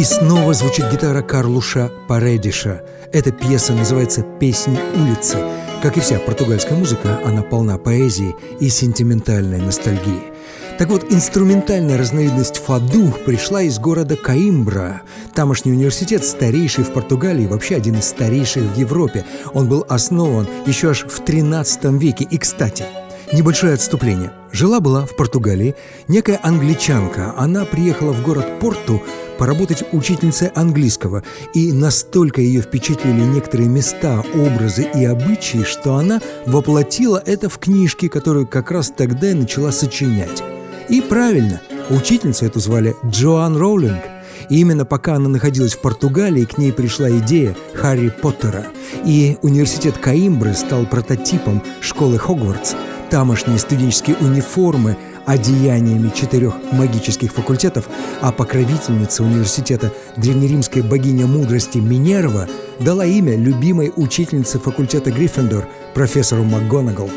И 0.00 0.02
снова 0.02 0.54
звучит 0.54 0.90
гитара 0.90 1.20
Карлуша 1.20 1.92
Паредиша. 2.08 2.80
Эта 3.12 3.32
пьеса 3.32 3.74
называется 3.74 4.22
«Песнь 4.22 4.78
улицы». 4.94 5.36
Как 5.82 5.98
и 5.98 6.00
вся 6.00 6.18
португальская 6.18 6.78
музыка, 6.78 7.20
она 7.22 7.42
полна 7.42 7.76
поэзии 7.76 8.34
и 8.60 8.70
сентиментальной 8.70 9.58
ностальгии. 9.58 10.32
Так 10.78 10.88
вот, 10.88 11.12
инструментальная 11.12 11.98
разновидность 11.98 12.56
фаду 12.56 13.12
пришла 13.26 13.60
из 13.60 13.78
города 13.78 14.16
Каимбра. 14.16 15.02
Тамошний 15.34 15.72
университет, 15.72 16.24
старейший 16.24 16.84
в 16.84 16.94
Португалии, 16.94 17.46
вообще 17.46 17.76
один 17.76 17.96
из 17.96 18.06
старейших 18.06 18.62
в 18.62 18.78
Европе. 18.78 19.26
Он 19.52 19.68
был 19.68 19.84
основан 19.86 20.48
еще 20.64 20.92
аж 20.92 21.04
в 21.04 21.22
13 21.22 21.84
веке. 22.00 22.24
И, 22.24 22.38
кстати, 22.38 22.86
Небольшое 23.32 23.74
отступление. 23.74 24.32
Жила-была 24.50 25.06
в 25.06 25.14
Португалии 25.14 25.76
некая 26.08 26.40
англичанка. 26.42 27.32
Она 27.36 27.64
приехала 27.64 28.12
в 28.12 28.22
город 28.24 28.58
Порту 28.58 29.00
поработать 29.40 29.84
учительницей 29.92 30.48
английского. 30.48 31.24
И 31.54 31.72
настолько 31.72 32.42
ее 32.42 32.60
впечатлили 32.60 33.22
некоторые 33.22 33.70
места, 33.70 34.22
образы 34.34 34.86
и 34.94 35.06
обычаи, 35.06 35.64
что 35.64 35.94
она 35.94 36.20
воплотила 36.44 37.22
это 37.24 37.48
в 37.48 37.58
книжке, 37.58 38.10
которую 38.10 38.46
как 38.46 38.70
раз 38.70 38.92
тогда 38.94 39.30
и 39.30 39.34
начала 39.34 39.72
сочинять. 39.72 40.42
И 40.90 41.00
правильно, 41.00 41.62
учительницу 41.88 42.44
эту 42.44 42.60
звали 42.60 42.94
Джоан 43.06 43.56
Роулинг. 43.56 44.02
И 44.50 44.60
именно 44.60 44.84
пока 44.84 45.14
она 45.14 45.30
находилась 45.30 45.72
в 45.72 45.80
Португалии, 45.80 46.44
к 46.44 46.58
ней 46.58 46.70
пришла 46.70 47.08
идея 47.10 47.56
Харри 47.72 48.10
Поттера. 48.10 48.66
И 49.06 49.38
университет 49.40 49.96
Каимбры 49.96 50.52
стал 50.52 50.84
прототипом 50.84 51.62
школы 51.80 52.18
Хогвартс. 52.18 52.74
Тамошние 53.08 53.58
студенческие 53.58 54.16
униформы 54.16 54.98
одеяниями 55.30 56.10
четырех 56.12 56.54
магических 56.72 57.32
факультетов, 57.32 57.88
а 58.20 58.32
покровительница 58.32 59.22
университета 59.22 59.92
древнеримская 60.16 60.82
богиня 60.82 61.28
мудрости 61.28 61.78
Минерва 61.78 62.48
дала 62.80 63.06
имя 63.06 63.36
любимой 63.36 63.92
учительнице 63.94 64.58
факультета 64.58 65.12
Гриффиндор, 65.12 65.68
профессору 65.94 66.42
МакГонагал. 66.42 67.08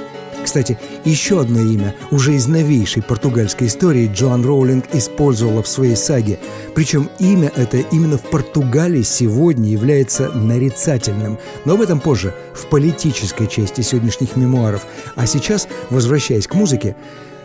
Кстати, 0.43 0.77
еще 1.05 1.41
одно 1.41 1.61
имя, 1.61 1.95
уже 2.11 2.35
из 2.35 2.47
новейшей 2.47 3.01
португальской 3.01 3.65
истории, 3.65 4.11
Джоан 4.13 4.45
Роулинг 4.45 4.85
использовала 4.93 5.63
в 5.63 5.67
своей 5.67 5.95
саге. 5.95 6.37
Причем 6.75 7.09
имя 7.17 7.51
это 7.55 7.77
именно 7.77 8.17
в 8.17 8.29
Португалии 8.29 9.01
сегодня 9.03 9.69
является 9.69 10.29
нарицательным. 10.29 11.39
Но 11.65 11.73
об 11.73 11.81
этом 11.81 11.99
позже, 11.99 12.35
в 12.53 12.67
политической 12.67 13.47
части 13.47 13.81
сегодняшних 13.81 14.35
мемуаров. 14.35 14.85
А 15.15 15.25
сейчас, 15.25 15.67
возвращаясь 15.89 16.45
к 16.45 16.53
музыке, 16.53 16.95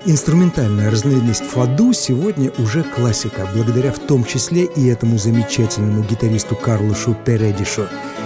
Инструментальная 0.04 0.90
разновидность 0.90 1.42
фаду 1.42 1.92
сегодня 1.92 2.52
уже 2.58 2.84
классика, 2.84 3.48
благодаря 3.52 3.92
в 3.92 3.98
том 3.98 4.24
числе 4.24 4.64
и 4.64 4.86
этому 4.86 5.18
замечательному 5.18 6.04
гитаристу 6.04 6.54
Карлошу 6.54 7.16
Передишу. 7.24 7.82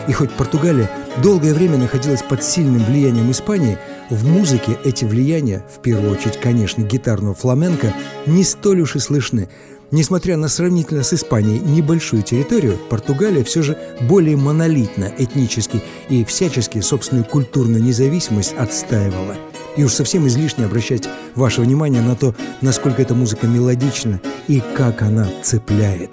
И 0.07 0.13
хоть 0.13 0.31
Португалия 0.33 0.91
долгое 1.23 1.55
время 1.55 1.79
находилась 1.79 2.23
под 2.23 2.45
сильным 2.45 2.85
влиянием 2.85 3.31
Испании, 3.31 3.79
в 4.11 4.27
музыке 4.27 4.79
эти 4.85 5.05
влияния, 5.05 5.65
в 5.75 5.81
первую 5.81 6.13
очередь, 6.13 6.39
конечно, 6.39 6.83
гитарного 6.83 7.35
фламенко, 7.35 7.95
не 8.27 8.45
столь 8.45 8.83
уж 8.83 8.97
и 8.97 8.99
слышны. 8.99 9.49
Несмотря 9.91 10.37
на 10.37 10.49
сравнительно 10.49 11.03
с 11.03 11.15
Испанией 11.15 11.61
небольшую 11.61 12.23
территорию, 12.23 12.79
Португалия 12.91 13.45
все 13.45 13.63
же 13.63 13.79
более 14.03 14.37
монолитна 14.37 15.11
этнически 15.17 15.83
и 16.09 16.25
всячески 16.25 16.81
собственную 16.81 17.25
культурную 17.25 17.83
независимость 17.83 18.55
отстаивала. 18.55 19.37
И 19.77 19.85
уж 19.85 19.93
совсем 19.93 20.27
излишне 20.27 20.67
обращать 20.67 21.09
ваше 21.35 21.63
внимание 21.63 22.03
на 22.03 22.15
то, 22.15 22.35
насколько 22.61 23.03
эта 23.03 23.15
музыка 23.15 23.47
мелодична 23.47 24.21
и 24.49 24.63
как 24.75 25.03
она 25.03 25.29
цепляет. 25.43 26.11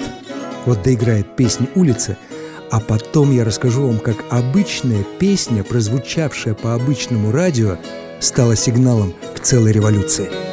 Вот 0.66 0.82
доиграет 0.84 1.36
песня 1.36 1.68
«Улица», 1.76 2.18
а 2.72 2.80
потом 2.80 3.32
я 3.32 3.44
расскажу 3.44 3.88
вам, 3.88 4.00
как 4.00 4.18
обычная 4.30 5.04
песня, 5.18 5.64
прозвучавшая 5.64 6.54
по 6.54 6.76
обычному 6.76 7.32
радио, 7.32 7.78
стала 8.20 8.56
сигналом 8.56 9.14
к 9.36 9.40
целой 9.40 9.72
революции. 9.72 10.49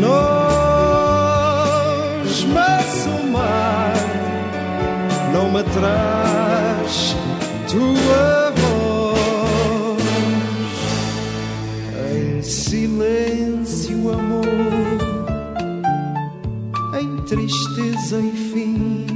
Nós, 0.00 1.24
mas 2.52 3.06
o 3.06 3.26
mar 3.30 3.94
não 5.32 5.50
me 5.50 5.62
traz 5.64 7.16
tua 7.68 8.52
voz. 8.60 10.02
Em 12.16 12.42
silêncio, 12.42 14.10
amor, 14.10 14.44
em 17.00 17.16
tristeza 17.22 18.20
e 18.20 18.32
fim, 18.52 19.06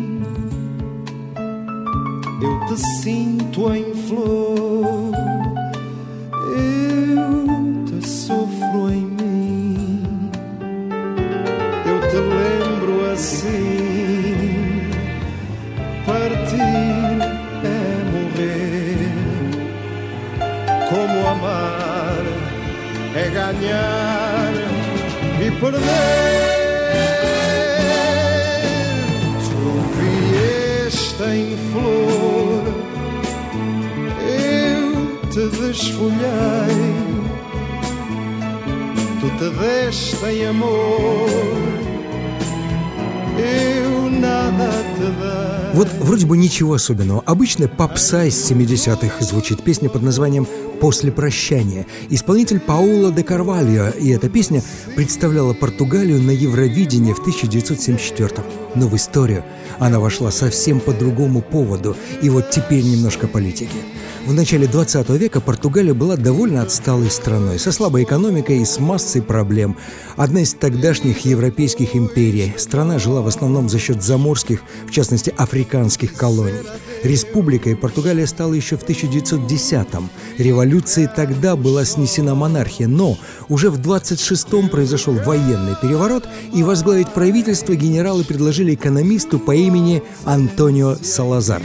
eu 2.40 2.66
te 2.66 2.76
sinto 3.02 3.72
em 3.74 3.94
flor, 3.94 4.47
é 23.58 23.68
ganhar 23.68 24.52
e 25.40 25.50
perder. 25.60 25.80
Tu 29.44 29.60
vieste 29.98 31.22
em 31.22 31.56
flor, 31.72 32.62
eu 34.20 35.18
te 35.30 35.44
desfolhei, 35.56 36.78
tu 39.20 39.28
te 39.38 39.48
deste 39.58 40.24
em 40.26 40.46
amor. 40.46 41.28
Вот 45.74 45.88
вроде 46.00 46.26
бы 46.26 46.36
ничего 46.36 46.74
особенного. 46.74 47.22
Обычная 47.24 47.68
попса 47.68 48.24
из 48.24 48.50
70-х 48.50 49.24
звучит 49.24 49.62
песня 49.62 49.88
под 49.88 50.02
названием 50.02 50.44
«После 50.80 51.12
прощания». 51.12 51.86
Исполнитель 52.10 52.60
Паула 52.60 53.10
де 53.12 53.22
Карвальо, 53.22 53.90
и 53.90 54.10
эта 54.10 54.28
песня 54.28 54.62
представляла 54.94 55.54
Португалию 55.54 56.22
на 56.22 56.30
Евровидении 56.30 57.12
в 57.12 57.20
1974 57.20 58.44
Но 58.74 58.88
в 58.88 58.96
историю 58.96 59.44
она 59.78 60.00
вошла 60.00 60.30
совсем 60.30 60.80
по 60.80 60.92
другому 60.92 61.42
поводу, 61.42 61.96
и 62.22 62.30
вот 62.30 62.50
теперь 62.50 62.84
немножко 62.84 63.26
политики. 63.26 63.76
В 64.26 64.34
начале 64.34 64.66
20 64.66 65.08
века 65.10 65.40
Португалия 65.40 65.94
была 65.94 66.16
довольно 66.16 66.62
отсталой 66.62 67.10
страной, 67.10 67.58
со 67.58 67.72
слабой 67.72 68.02
экономикой 68.02 68.58
и 68.60 68.64
с 68.64 68.78
массой 68.78 69.22
проблем. 69.22 69.76
Одна 70.16 70.42
из 70.42 70.52
тогдашних 70.52 71.24
европейских 71.24 71.96
империй. 71.96 72.52
Страна 72.58 72.98
жила 72.98 73.22
в 73.22 73.26
основном 73.26 73.68
за 73.68 73.78
счет 73.78 74.02
заморских, 74.02 74.62
в 74.86 74.90
частности, 74.90 75.32
африканских 75.36 76.14
колоний. 76.14 76.60
Республикой 77.02 77.76
Португалия 77.76 78.26
стала 78.26 78.54
еще 78.54 78.76
в 78.76 78.82
1910-м. 78.84 80.10
Революцией 80.38 81.08
тогда 81.14 81.56
была 81.56 81.84
снесена 81.84 82.34
монархия, 82.34 82.88
но 82.88 83.16
уже 83.48 83.70
в 83.70 83.78
26-м 83.80 84.68
произошел 84.68 85.14
военный 85.14 85.76
переворот, 85.80 86.28
и 86.52 86.62
возглавить 86.62 87.12
правительство 87.12 87.74
генералы 87.74 88.24
предложили 88.24 88.74
экономисту 88.74 89.38
по 89.38 89.54
имени 89.54 90.02
Антонио 90.24 90.96
Салазар. 91.02 91.62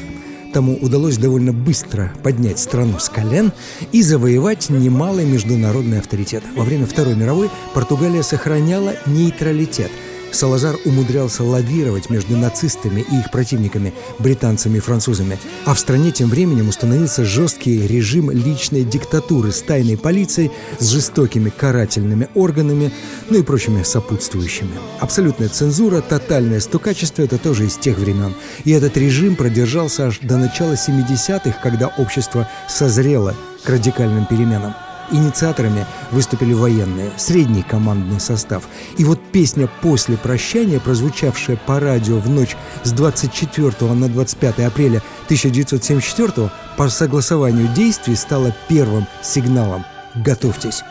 Тому 0.53 0.77
удалось 0.77 1.17
довольно 1.17 1.51
быстро 1.51 2.13
поднять 2.21 2.59
страну 2.59 2.99
с 2.99 3.09
колен 3.09 3.51
и 3.91 4.03
завоевать 4.03 4.69
немалый 4.69 5.25
международный 5.25 5.99
авторитет. 5.99 6.43
Во 6.55 6.63
время 6.63 6.85
Второй 6.85 7.15
мировой 7.15 7.49
Португалия 7.73 8.21
сохраняла 8.21 8.93
нейтралитет. 9.07 9.89
Салазар 10.33 10.77
умудрялся 10.83 11.43
лавировать 11.43 12.09
между 12.09 12.35
нацистами 12.35 13.01
и 13.01 13.19
их 13.19 13.31
противниками, 13.31 13.93
британцами 14.19 14.77
и 14.77 14.81
французами. 14.81 15.37
А 15.65 15.73
в 15.73 15.79
стране 15.79 16.11
тем 16.11 16.29
временем 16.29 16.69
установился 16.69 17.23
жесткий 17.23 17.85
режим 17.87 18.31
личной 18.31 18.83
диктатуры 18.83 19.51
с 19.51 19.61
тайной 19.61 19.97
полицией, 19.97 20.51
с 20.79 20.89
жестокими 20.89 21.49
карательными 21.49 22.29
органами, 22.33 22.91
ну 23.29 23.39
и 23.39 23.43
прочими 23.43 23.83
сопутствующими. 23.83 24.71
Абсолютная 24.99 25.49
цензура, 25.49 26.01
тотальное 26.01 26.59
стукачество– 26.59 27.21
это 27.23 27.37
тоже 27.37 27.67
из 27.67 27.77
тех 27.77 27.99
времен. 27.99 28.33
И 28.63 28.71
этот 28.71 28.97
режим 28.97 29.35
продержался 29.35 30.07
аж 30.07 30.19
до 30.19 30.37
начала 30.37 30.73
70-х, 30.73 31.59
когда 31.61 31.87
общество 31.97 32.49
созрело 32.67 33.35
к 33.63 33.69
радикальным 33.69 34.25
переменам. 34.25 34.73
Инициаторами 35.11 35.85
выступили 36.11 36.53
военные, 36.53 37.11
средний 37.17 37.61
командный 37.61 38.19
состав. 38.19 38.63
И 38.97 39.03
вот 39.03 39.19
песня 39.31 39.69
«После 39.81 40.17
прощания», 40.17 40.79
прозвучавшая 40.79 41.57
по 41.57 41.79
радио 41.79 42.17
в 42.19 42.29
ночь 42.29 42.55
с 42.83 42.91
24 42.91 43.93
на 43.93 44.07
25 44.07 44.59
апреля 44.59 45.01
1974 45.25 46.49
по 46.77 46.89
согласованию 46.89 47.67
действий 47.69 48.15
стала 48.15 48.55
первым 48.67 49.05
сигналом 49.21 49.85
«Готовьтесь». 50.15 50.83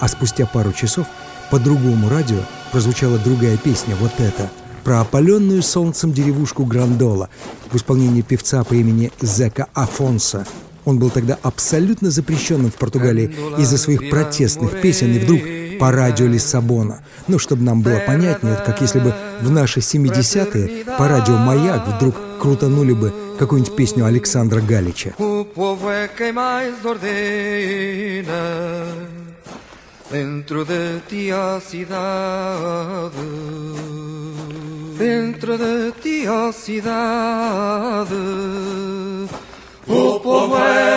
А 0.00 0.08
спустя 0.08 0.46
пару 0.46 0.72
часов 0.72 1.06
по 1.50 1.58
другому 1.58 2.08
радио 2.08 2.40
прозвучала 2.72 3.18
другая 3.18 3.56
песня, 3.56 3.96
вот 3.96 4.12
эта, 4.18 4.50
про 4.84 5.00
опаленную 5.00 5.62
солнцем 5.62 6.12
деревушку 6.12 6.64
Грандола 6.64 7.28
в 7.70 7.76
исполнении 7.76 8.22
певца 8.22 8.62
по 8.62 8.74
имени 8.74 9.10
Зека 9.20 9.66
Афонса– 9.74 10.46
он 10.86 10.98
был 10.98 11.10
тогда 11.10 11.38
абсолютно 11.42 12.10
запрещенным 12.10 12.70
в 12.70 12.76
Португалии 12.76 13.34
из-за 13.58 13.76
своих 13.76 14.08
протестных 14.08 14.80
песен 14.80 15.12
и 15.12 15.18
вдруг 15.18 15.40
по 15.78 15.92
радио 15.92 16.26
Лиссабона. 16.26 17.02
Ну, 17.28 17.38
чтобы 17.38 17.62
нам 17.64 17.82
было 17.82 17.98
понятнее, 18.06 18.54
это 18.54 18.62
как 18.62 18.80
если 18.80 19.00
бы 19.00 19.12
в 19.42 19.50
наши 19.50 19.80
70-е 19.80 20.84
по 20.96 21.08
радио 21.08 21.36
«Маяк» 21.36 21.86
вдруг 21.96 22.14
крутанули 22.40 22.94
бы 22.94 23.12
какую-нибудь 23.38 23.76
песню 23.76 24.06
Александра 24.06 24.60
Галича. 24.60 25.12
Dentro 30.08 30.64
de 30.64 31.02
ti 31.08 31.32
a 31.32 31.60
cidade. 31.60 33.16
Dentro 34.96 35.58
de 35.58 35.92
ti 36.00 36.24
a 36.24 36.52
cidade. 36.52 38.14
away. 40.56 40.95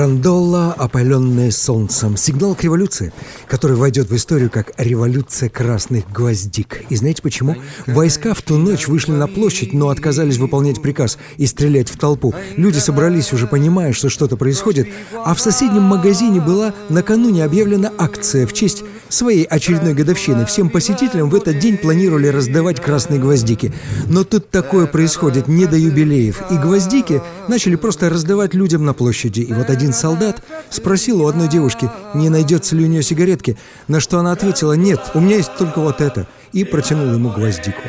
Morena. 0.00 0.10
Грандолла, 0.20 0.74
опаленная 0.78 1.50
солнцем. 1.50 2.16
Сигнал 2.16 2.54
к 2.54 2.64
революции, 2.64 3.12
который 3.46 3.76
войдет 3.76 4.08
в 4.08 4.16
историю 4.16 4.50
как 4.50 4.72
революция 4.78 5.50
красных 5.50 6.10
гвоздик. 6.10 6.84
И 6.88 6.96
знаете 6.96 7.20
почему? 7.20 7.56
Войска 7.86 8.32
в 8.32 8.40
ту 8.40 8.56
ночь 8.56 8.88
вышли 8.88 9.12
на 9.12 9.26
площадь, 9.26 9.74
но 9.74 9.90
отказались 9.90 10.38
выполнять 10.38 10.80
приказ 10.80 11.18
и 11.36 11.46
стрелять 11.46 11.90
в 11.90 11.98
толпу. 11.98 12.34
Люди 12.56 12.78
собрались, 12.78 13.34
уже 13.34 13.46
понимая, 13.46 13.92
что 13.92 14.08
что-то 14.08 14.38
происходит, 14.38 14.88
а 15.22 15.34
в 15.34 15.40
соседнем 15.40 15.82
магазине 15.82 16.40
была 16.40 16.72
накануне 16.88 17.44
объявлена 17.44 17.92
акция 17.98 18.46
в 18.46 18.54
честь 18.54 18.82
своей 19.10 19.44
очередной 19.44 19.94
годовщины. 19.94 20.46
Всем 20.46 20.70
посетителям 20.70 21.30
в 21.30 21.34
этот 21.34 21.58
день 21.58 21.76
планировали 21.76 22.28
раздавать 22.28 22.80
красные 22.80 23.20
гвоздики. 23.20 23.72
Но 24.06 24.24
тут 24.24 24.50
такое 24.50 24.86
происходит 24.86 25.48
не 25.48 25.66
до 25.66 25.76
юбилеев, 25.76 26.50
и 26.50 26.54
гвоздики 26.56 27.20
начали 27.48 27.76
просто 27.76 28.08
раздавать 28.08 28.54
людям 28.54 28.84
на 28.84 28.94
площади. 28.94 29.40
И 29.40 29.52
вот 29.52 29.68
один 29.70 29.89
солдат 29.92 30.42
спросил 30.70 31.22
у 31.22 31.26
одной 31.26 31.48
девушки, 31.48 31.90
не 32.14 32.28
найдется 32.28 32.76
ли 32.76 32.84
у 32.84 32.88
нее 32.88 33.02
сигаретки, 33.02 33.56
на 33.88 34.00
что 34.00 34.18
она 34.18 34.32
ответила 34.32 34.72
«нет, 34.74 35.00
у 35.14 35.20
меня 35.20 35.36
есть 35.36 35.56
только 35.58 35.80
вот 35.80 36.00
это», 36.00 36.26
и 36.52 36.64
протянул 36.64 37.12
ему 37.12 37.30
гвоздику. 37.30 37.82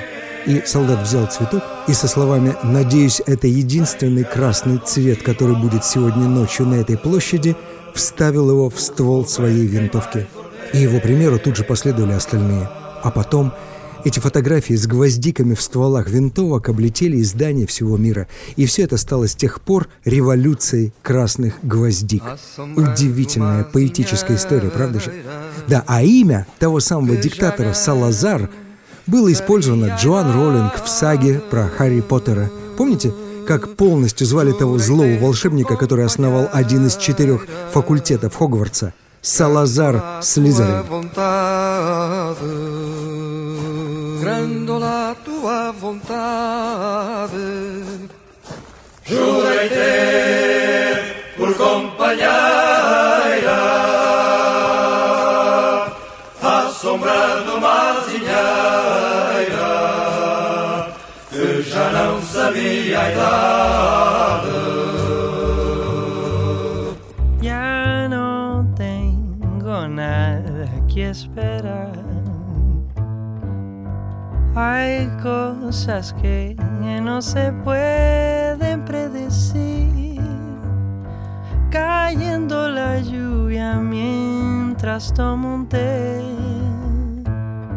И 0.46 0.64
солдат 0.66 1.08
взял 1.08 1.28
цветок 1.28 1.64
и 1.88 1.94
со 1.94 2.08
словами 2.08 2.56
«Надеюсь, 2.64 3.22
это 3.26 3.48
единственный 3.48 4.24
красный 4.24 4.80
цвет, 4.84 5.22
который 5.22 5.56
будет 5.56 5.86
сегодня 5.86 6.24
ночью 6.24 6.66
на 6.66 6.76
этой 6.76 6.98
площади», 6.98 7.56
вставил 7.94 8.50
его 8.50 8.70
в 8.70 8.80
ствол 8.80 9.26
своей 9.28 9.68
винтовки. 9.68 10.28
И 10.74 10.80
его 10.80 11.00
примеру 11.00 11.38
тут 11.38 11.58
же 11.58 11.64
последовали 11.64 12.14
остальные. 12.14 12.70
А 13.04 13.12
потом 13.12 13.54
Эти 14.04 14.20
фотографии 14.20 14.74
с 14.74 14.88
гвоздиками 14.88 15.54
в 15.54 15.62
стволах 15.62 16.10
винтовок 16.10 16.70
облетели 16.70 17.22
издания 17.22 17.66
всего 17.68 17.98
мира. 17.98 18.28
И 18.56 18.66
все 18.66 18.84
это 18.84 18.98
стало 18.98 19.28
с 19.28 19.36
тех 19.36 19.62
пор 19.62 19.88
революцией 20.06 20.94
красных 21.04 21.56
гвоздик. 21.64 22.24
Удивительная 22.76 23.64
поэтическая 23.64 24.38
история, 24.38 24.70
правда 24.70 25.00
же? 25.00 25.14
Да, 25.68 25.84
а 25.88 26.04
имя 26.04 26.48
того 26.60 26.80
самого 26.80 27.16
диктатора 27.18 27.74
Салазар 27.74 28.50
было 29.08 29.32
использовано 29.32 29.98
Джоан 30.00 30.32
Роллинг 30.32 30.84
в 30.84 30.88
саге 30.88 31.42
про 31.50 31.68
Харри 31.68 32.02
Поттера. 32.02 32.50
Помните, 32.78 33.14
как 33.48 33.76
полностью 33.76 34.26
звали 34.26 34.52
того 34.52 34.78
злого 34.78 35.18
волшебника, 35.20 35.76
который 35.76 36.06
основал 36.06 36.48
один 36.52 36.88
из 36.88 36.96
четырех 36.96 37.46
факультетов 37.72 38.36
Хогвартса? 38.36 38.94
Салазар 39.22 40.02
Слизерин. 40.22 40.84
Grandola 44.22 45.16
tua 45.26 45.72
vontade 45.72 47.32
Jurei 49.04 49.70
ter 49.70 51.34
por 51.36 51.56
companheira 51.56 52.30
a 56.44 56.70
sombra 56.70 57.44
uma 57.58 57.82
que 61.32 61.62
já 61.64 61.90
não 61.92 62.22
sabia 62.22 63.00
a 63.00 63.12
idade. 63.12 64.01
Hay 74.54 75.08
cosas 75.24 76.14
que 76.22 76.58
no 77.02 77.22
se 77.22 77.54
pueden 77.64 78.84
predecir. 78.84 80.20
Cayendo 81.70 82.68
la 82.68 83.00
lluvia 83.00 83.76
mientras 83.76 85.14
tomo 85.14 85.56
un 85.56 85.68
té. 85.68 86.51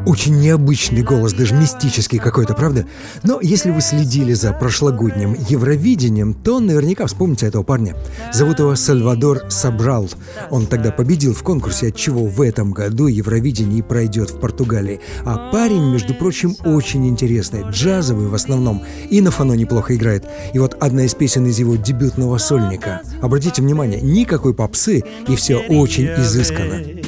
Очень 0.07 0.39
необычный 0.39 1.03
голос, 1.03 1.33
даже 1.33 1.55
мистический 1.55 2.19
какой-то, 2.19 2.53
правда? 2.53 2.87
Но 3.23 3.41
если 3.41 3.71
вы 3.71 3.81
следили 3.81 4.35
за 4.35 4.53
прошлогодним 4.53 5.35
Евровидением, 5.49 6.35
то 6.35 6.61
наверняка 6.61 7.07
вспомните 7.07 7.47
этого 7.47 7.63
парня. 7.63 7.97
Зовут 8.33 8.59
его 8.59 8.75
Сальвадор 8.75 9.45
Сабрал. 9.49 10.11
Он 10.51 10.67
тогда 10.67 10.91
победил 10.91 11.33
в 11.33 11.43
конкурсе, 11.43 11.89
от 11.89 11.97
чего 11.97 12.27
в 12.27 12.43
этом 12.43 12.73
году 12.73 13.07
Евровидение 13.07 13.83
пройдет 13.83 14.31
в 14.31 14.41
Португалии. 14.41 15.01
А 15.25 15.51
парень, 15.51 15.91
между 15.91 16.13
прочим, 16.15 16.55
очень 16.65 17.07
интересный, 17.09 17.63
джазовый 17.71 18.29
в 18.29 18.35
основном, 18.35 18.83
и 19.09 19.23
на 19.23 19.31
фоно 19.31 19.55
неплохо 19.55 19.97
играет. 19.97 20.27
И 20.53 20.59
вот 20.59 20.77
одна 20.81 21.05
из 21.05 21.15
песен 21.15 21.47
из 21.47 21.59
его 21.59 21.77
дебютного 21.77 22.37
сольника. 22.37 23.01
Обратите 23.23 23.63
внимание, 23.63 24.03
никакой 24.03 24.53
попсы, 24.53 25.03
и 25.29 25.37
все 25.37 25.57
очень 25.57 26.07
изысканно. 26.07 27.04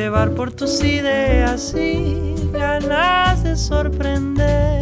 llevar 0.00 0.30
por 0.30 0.50
tus 0.50 0.82
ideas 0.82 1.74
y 1.74 2.34
ganas 2.52 3.44
de 3.44 3.54
sorprender. 3.54 4.79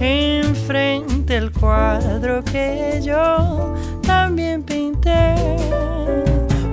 Enfrente 0.00 1.36
el 1.36 1.52
cuadro 1.52 2.42
que 2.44 3.00
yo 3.02 3.74
también 4.02 4.62
pinté. 4.62 5.34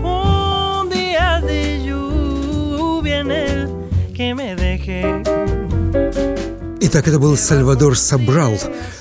Un 0.03 0.89
día 0.89 1.41
de 1.41 1.83
lluvia 1.85 3.19
en 3.19 3.31
el 3.31 3.69
que 4.13 4.35
me 4.35 4.55
dejé. 4.55 5.23
Итак, 6.83 7.07
это 7.07 7.19
был 7.19 7.37
Сальвадор 7.37 7.97
Сабрал, 7.97 8.57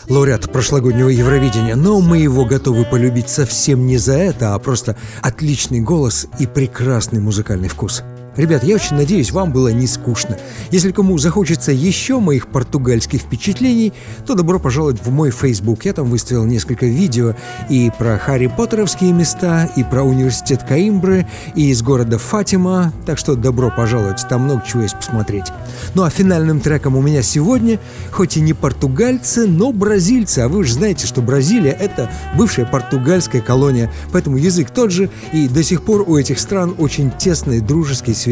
лауреат 0.08 0.52
прошлогоднего 0.52 1.08
Евровидения, 1.08 1.74
но 1.74 2.00
мы 2.00 2.18
его 2.18 2.44
готовы 2.44 2.84
полюбить 2.84 3.28
совсем 3.28 3.86
не 3.86 3.96
за 3.96 4.14
это, 4.14 4.54
а 4.54 4.58
просто 4.60 4.96
отличный 5.22 5.80
голос 5.80 6.28
и 6.38 6.46
прекрасный 6.46 7.20
музыкальный 7.20 7.68
вкус. 7.68 8.04
Ребят, 8.40 8.64
я 8.64 8.76
очень 8.76 8.96
надеюсь, 8.96 9.32
вам 9.32 9.52
было 9.52 9.68
не 9.68 9.86
скучно. 9.86 10.38
Если 10.70 10.92
кому 10.92 11.18
захочется 11.18 11.72
еще 11.72 12.20
моих 12.20 12.46
португальских 12.46 13.20
впечатлений, 13.20 13.92
то 14.26 14.34
добро 14.34 14.58
пожаловать 14.58 15.04
в 15.04 15.10
мой 15.10 15.30
Facebook. 15.30 15.84
Я 15.84 15.92
там 15.92 16.08
выставил 16.08 16.46
несколько 16.46 16.86
видео 16.86 17.34
и 17.68 17.92
про 17.98 18.16
Харри 18.16 18.46
Поттеровские 18.46 19.12
места, 19.12 19.68
и 19.76 19.84
про 19.84 20.04
университет 20.04 20.62
Каимбры, 20.66 21.26
и 21.54 21.68
из 21.68 21.82
города 21.82 22.16
Фатима. 22.16 22.94
Так 23.04 23.18
что 23.18 23.34
добро 23.34 23.70
пожаловать, 23.76 24.24
там 24.26 24.44
много 24.44 24.64
чего 24.66 24.84
есть 24.84 24.96
посмотреть. 24.96 25.52
Ну 25.94 26.04
а 26.04 26.08
финальным 26.08 26.60
треком 26.60 26.96
у 26.96 27.02
меня 27.02 27.20
сегодня, 27.20 27.78
хоть 28.10 28.38
и 28.38 28.40
не 28.40 28.54
португальцы, 28.54 29.46
но 29.46 29.70
бразильцы. 29.70 30.38
А 30.38 30.48
вы 30.48 30.64
же 30.64 30.72
знаете, 30.72 31.06
что 31.06 31.20
Бразилия— 31.20 31.72
это 31.78 32.10
бывшая 32.38 32.64
португальская 32.64 33.42
колония, 33.42 33.92
поэтому 34.12 34.38
язык 34.38 34.70
тот 34.70 34.92
же, 34.92 35.10
и 35.34 35.46
до 35.46 35.62
сих 35.62 35.82
пор 35.82 36.08
у 36.08 36.16
этих 36.16 36.40
стран 36.40 36.74
очень 36.78 37.10
тесные 37.10 37.60
дружеские 37.60 38.16
связи. 38.16 38.29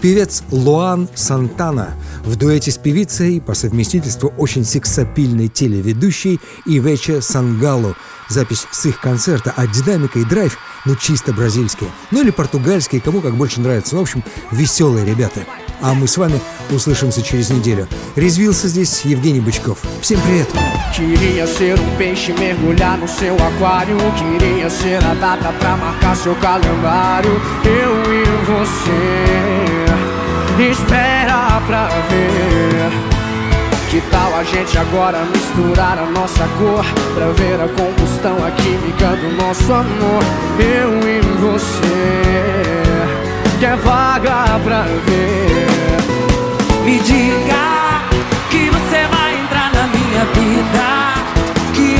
Певец 0.00 0.42
Луан 0.50 1.08
Сантана 1.14 1.94
в 2.24 2.36
дуэте 2.36 2.70
с 2.70 2.78
певицей 2.78 3.40
по 3.40 3.54
совместительству 3.54 4.32
очень 4.38 4.64
сексапильной 4.64 5.48
телеведущей 5.48 6.40
Ивече 6.66 7.20
Сангалу. 7.20 7.96
Запись 8.28 8.66
с 8.70 8.86
их 8.86 9.00
концерта, 9.00 9.52
а 9.56 9.66
динамика 9.66 10.18
и 10.18 10.24
драйв, 10.24 10.56
ну 10.86 10.96
чисто 10.96 11.32
бразильские. 11.32 11.90
Ну 12.10 12.22
или 12.22 12.30
португальские, 12.30 13.00
кому 13.00 13.20
как 13.20 13.36
больше 13.36 13.60
нравится. 13.60 13.96
В 13.96 14.00
общем, 14.00 14.24
веселые 14.50 15.04
ребята. 15.04 15.40
А 15.80 15.94
мы 15.94 16.06
с 16.06 16.16
вами 16.16 16.40
услышимся 16.70 17.22
через 17.22 17.50
неделю. 17.50 17.88
Резвился 18.16 18.68
здесь 18.68 19.02
Евгений 19.04 19.40
Бычков. 19.40 19.78
Всем 20.00 20.20
привет! 20.20 20.48
Queria 20.92 21.46
ser 21.46 21.80
um 21.80 21.96
peixe 21.96 22.34
mergulhar 22.34 22.98
no 22.98 23.08
seu 23.08 23.34
aquário. 23.34 23.96
Queria 24.16 24.68
ser 24.68 25.02
a 25.02 25.14
data 25.14 25.50
pra 25.58 25.74
marcar 25.76 26.14
seu 26.14 26.34
calendário. 26.34 27.40
Eu 27.64 28.12
e 28.12 28.24
você. 28.44 29.72
Espera 30.70 31.62
pra 31.66 31.88
ver. 32.10 32.92
Que 33.90 34.02
tal 34.10 34.34
a 34.34 34.44
gente 34.44 34.76
agora 34.78 35.24
misturar 35.26 35.98
a 35.98 36.06
nossa 36.06 36.46
cor 36.58 36.84
Pra 37.14 37.26
ver 37.32 37.60
a 37.60 37.68
combustão, 37.68 38.42
a 38.42 38.50
química 38.52 39.16
do 39.16 39.32
nosso 39.36 39.70
amor 39.70 40.24
Eu 40.58 40.98
e 41.06 41.20
você 41.42 42.06
Que 43.58 43.66
é 43.66 43.76
vaga 43.76 44.58
pra 44.64 44.84
ver 44.84 45.98
Me 46.86 46.98
diga 47.00 48.00
que 48.48 48.70
você 48.70 48.81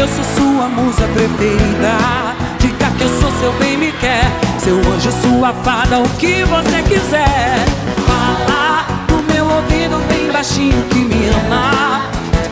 eu 0.02 0.08
sou 0.08 0.24
sua 0.36 0.68
musa 0.68 1.06
preferida. 1.14 2.34
Diga 2.58 2.90
que 2.98 3.04
eu 3.04 3.20
sou 3.20 3.30
seu 3.38 3.52
bem 3.52 3.78
me 3.78 3.92
quer. 3.92 4.24
Seu 4.58 4.76
anjo, 4.76 5.12
sua 5.22 5.52
fada, 5.62 6.00
o 6.00 6.08
que 6.18 6.42
você 6.44 6.82
quiser. 6.82 7.64
Fala 8.04 8.84
no 9.08 9.22
meu 9.32 9.44
ouvido 9.44 9.98
bem 10.08 10.32
baixinho 10.32 10.82
que 10.90 10.98
me 10.98 11.28
ama. 11.28 12.02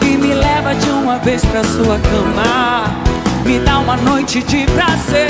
E 0.02 0.16
me 0.16 0.32
leva 0.32 0.74
de 0.76 0.90
uma 0.90 1.18
vez 1.18 1.44
pra 1.44 1.64
sua 1.64 1.98
cama. 1.98 2.84
Me 3.44 3.58
dá 3.58 3.80
uma 3.80 3.96
noite 3.96 4.44
de 4.44 4.66
prazer. 4.66 5.28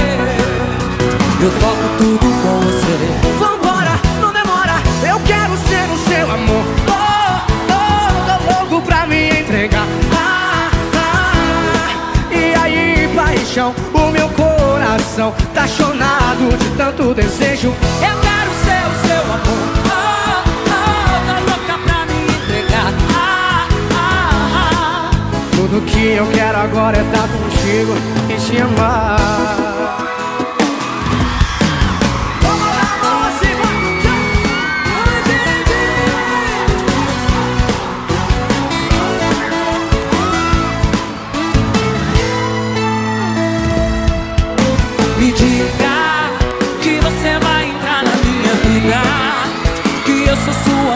Eu 1.40 1.50
toco 1.59 1.88
tudo 1.96 2.26
com 2.42 2.61
você. 2.61 3.38
Vambora, 3.38 3.98
não 4.20 4.30
demora. 4.30 4.74
Eu 5.09 5.18
quero 5.20 5.56
ser 5.56 5.88
o 5.90 5.96
seu 6.06 6.30
amor 6.30 6.79
coração 15.20 15.35
tá 15.52 15.66
de 16.56 16.70
tanto 16.76 17.14
desejo. 17.14 17.68
Eu 17.68 18.20
quero 18.20 18.50
ser 18.64 18.83
o 18.87 18.94
seu 19.06 19.22
amor. 19.22 19.68
Oh, 19.85 20.48
oh, 20.66 21.20
Tô 21.26 21.37
louca 21.50 21.78
pra 21.85 22.06
me 22.06 22.24
entregar. 22.24 22.92
Ah, 23.14 23.68
ah, 23.94 24.50
ah. 24.56 25.11
Tudo 25.54 25.83
que 25.83 26.14
eu 26.14 26.26
quero 26.28 26.59
agora 26.59 26.96
é 26.96 27.02
estar 27.02 27.28
contigo 27.28 27.94
e 28.30 28.37
te 28.37 28.62
amar 28.62 30.09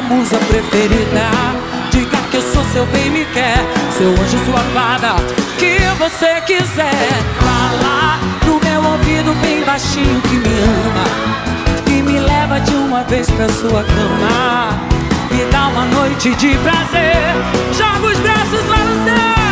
musa 0.09 0.39
preferida. 0.39 1.75
Diga 1.91 2.19
que 2.31 2.37
eu 2.37 2.43
sou 2.43 2.65
seu 2.73 2.85
bem 2.87 3.09
me 3.09 3.25
quer 3.27 3.57
Seu 3.97 4.11
anjo, 4.11 4.39
sua 4.45 4.61
fada 4.75 5.15
Que 5.59 5.79
você 5.97 6.41
quiser. 6.41 6.91
Fala 7.39 8.19
no 8.45 8.59
meu 8.59 8.91
ouvido 8.91 9.33
bem 9.41 9.63
baixinho 9.63 10.21
que 10.23 10.37
me 10.37 10.59
ama 10.59 11.97
E 11.97 12.03
me 12.03 12.19
leva 12.19 12.59
de 12.61 12.75
uma 12.75 13.05
vez 13.05 13.31
pra 13.31 13.49
sua 13.49 13.85
cama 13.85 14.77
Me 15.31 15.45
dá 15.53 15.69
uma 15.69 15.85
noite 15.85 16.35
de 16.35 16.59
prazer. 16.59 17.33
Joga 17.73 18.09
os 18.09 18.19
braços 18.19 18.69
lá 18.69 18.79
no 18.79 19.05
céu 19.05 19.44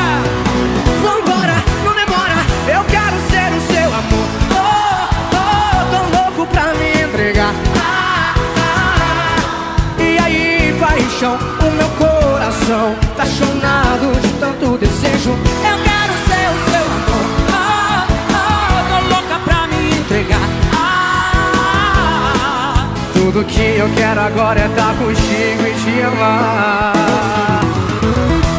Tudo 23.43 23.55
que 23.55 23.77
eu 23.77 23.91
quero 23.97 24.21
agora 24.21 24.61
é 24.61 24.67
estar 24.67 24.95
contigo 24.95 25.67
e 25.67 25.75
te 25.75 26.01
amar. 26.03 26.93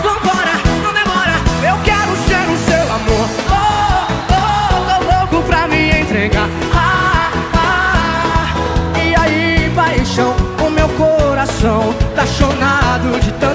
Vambora, 0.03 0.55
não 0.83 0.93
demora 0.93 1.35
Eu 1.65 1.77
quero 1.85 2.11
ser 2.27 2.43
o 2.51 2.57
seu 2.57 2.83
amor. 2.93 3.29
Oh, 3.49 4.07
oh, 4.29 4.83
tô 4.85 4.97
louco 5.09 5.47
pra 5.47 5.67
me 5.67 6.01
entregar. 6.01 6.49
Ah, 6.73 7.31
ah, 7.55 8.99
E 8.99 9.15
aí, 9.15 9.71
paixão, 9.73 10.35
o 10.59 10.69
meu 10.69 10.89
coração 10.89 11.95
Tá 12.13 12.25
chonado 12.25 13.21
de 13.21 13.31
tanto 13.33 13.52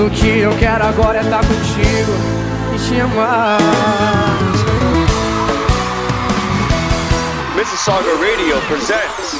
Tudo 0.00 0.12
que 0.12 0.38
eu 0.38 0.56
quero 0.56 0.82
agora 0.82 1.18
é 1.18 1.20
estar 1.20 1.44
contigo 1.44 2.12
e 2.74 2.78
te 2.78 3.00
amar. 3.02 3.58
Mississauga 7.54 8.10
Radio 8.12 8.58
presents 8.66 9.39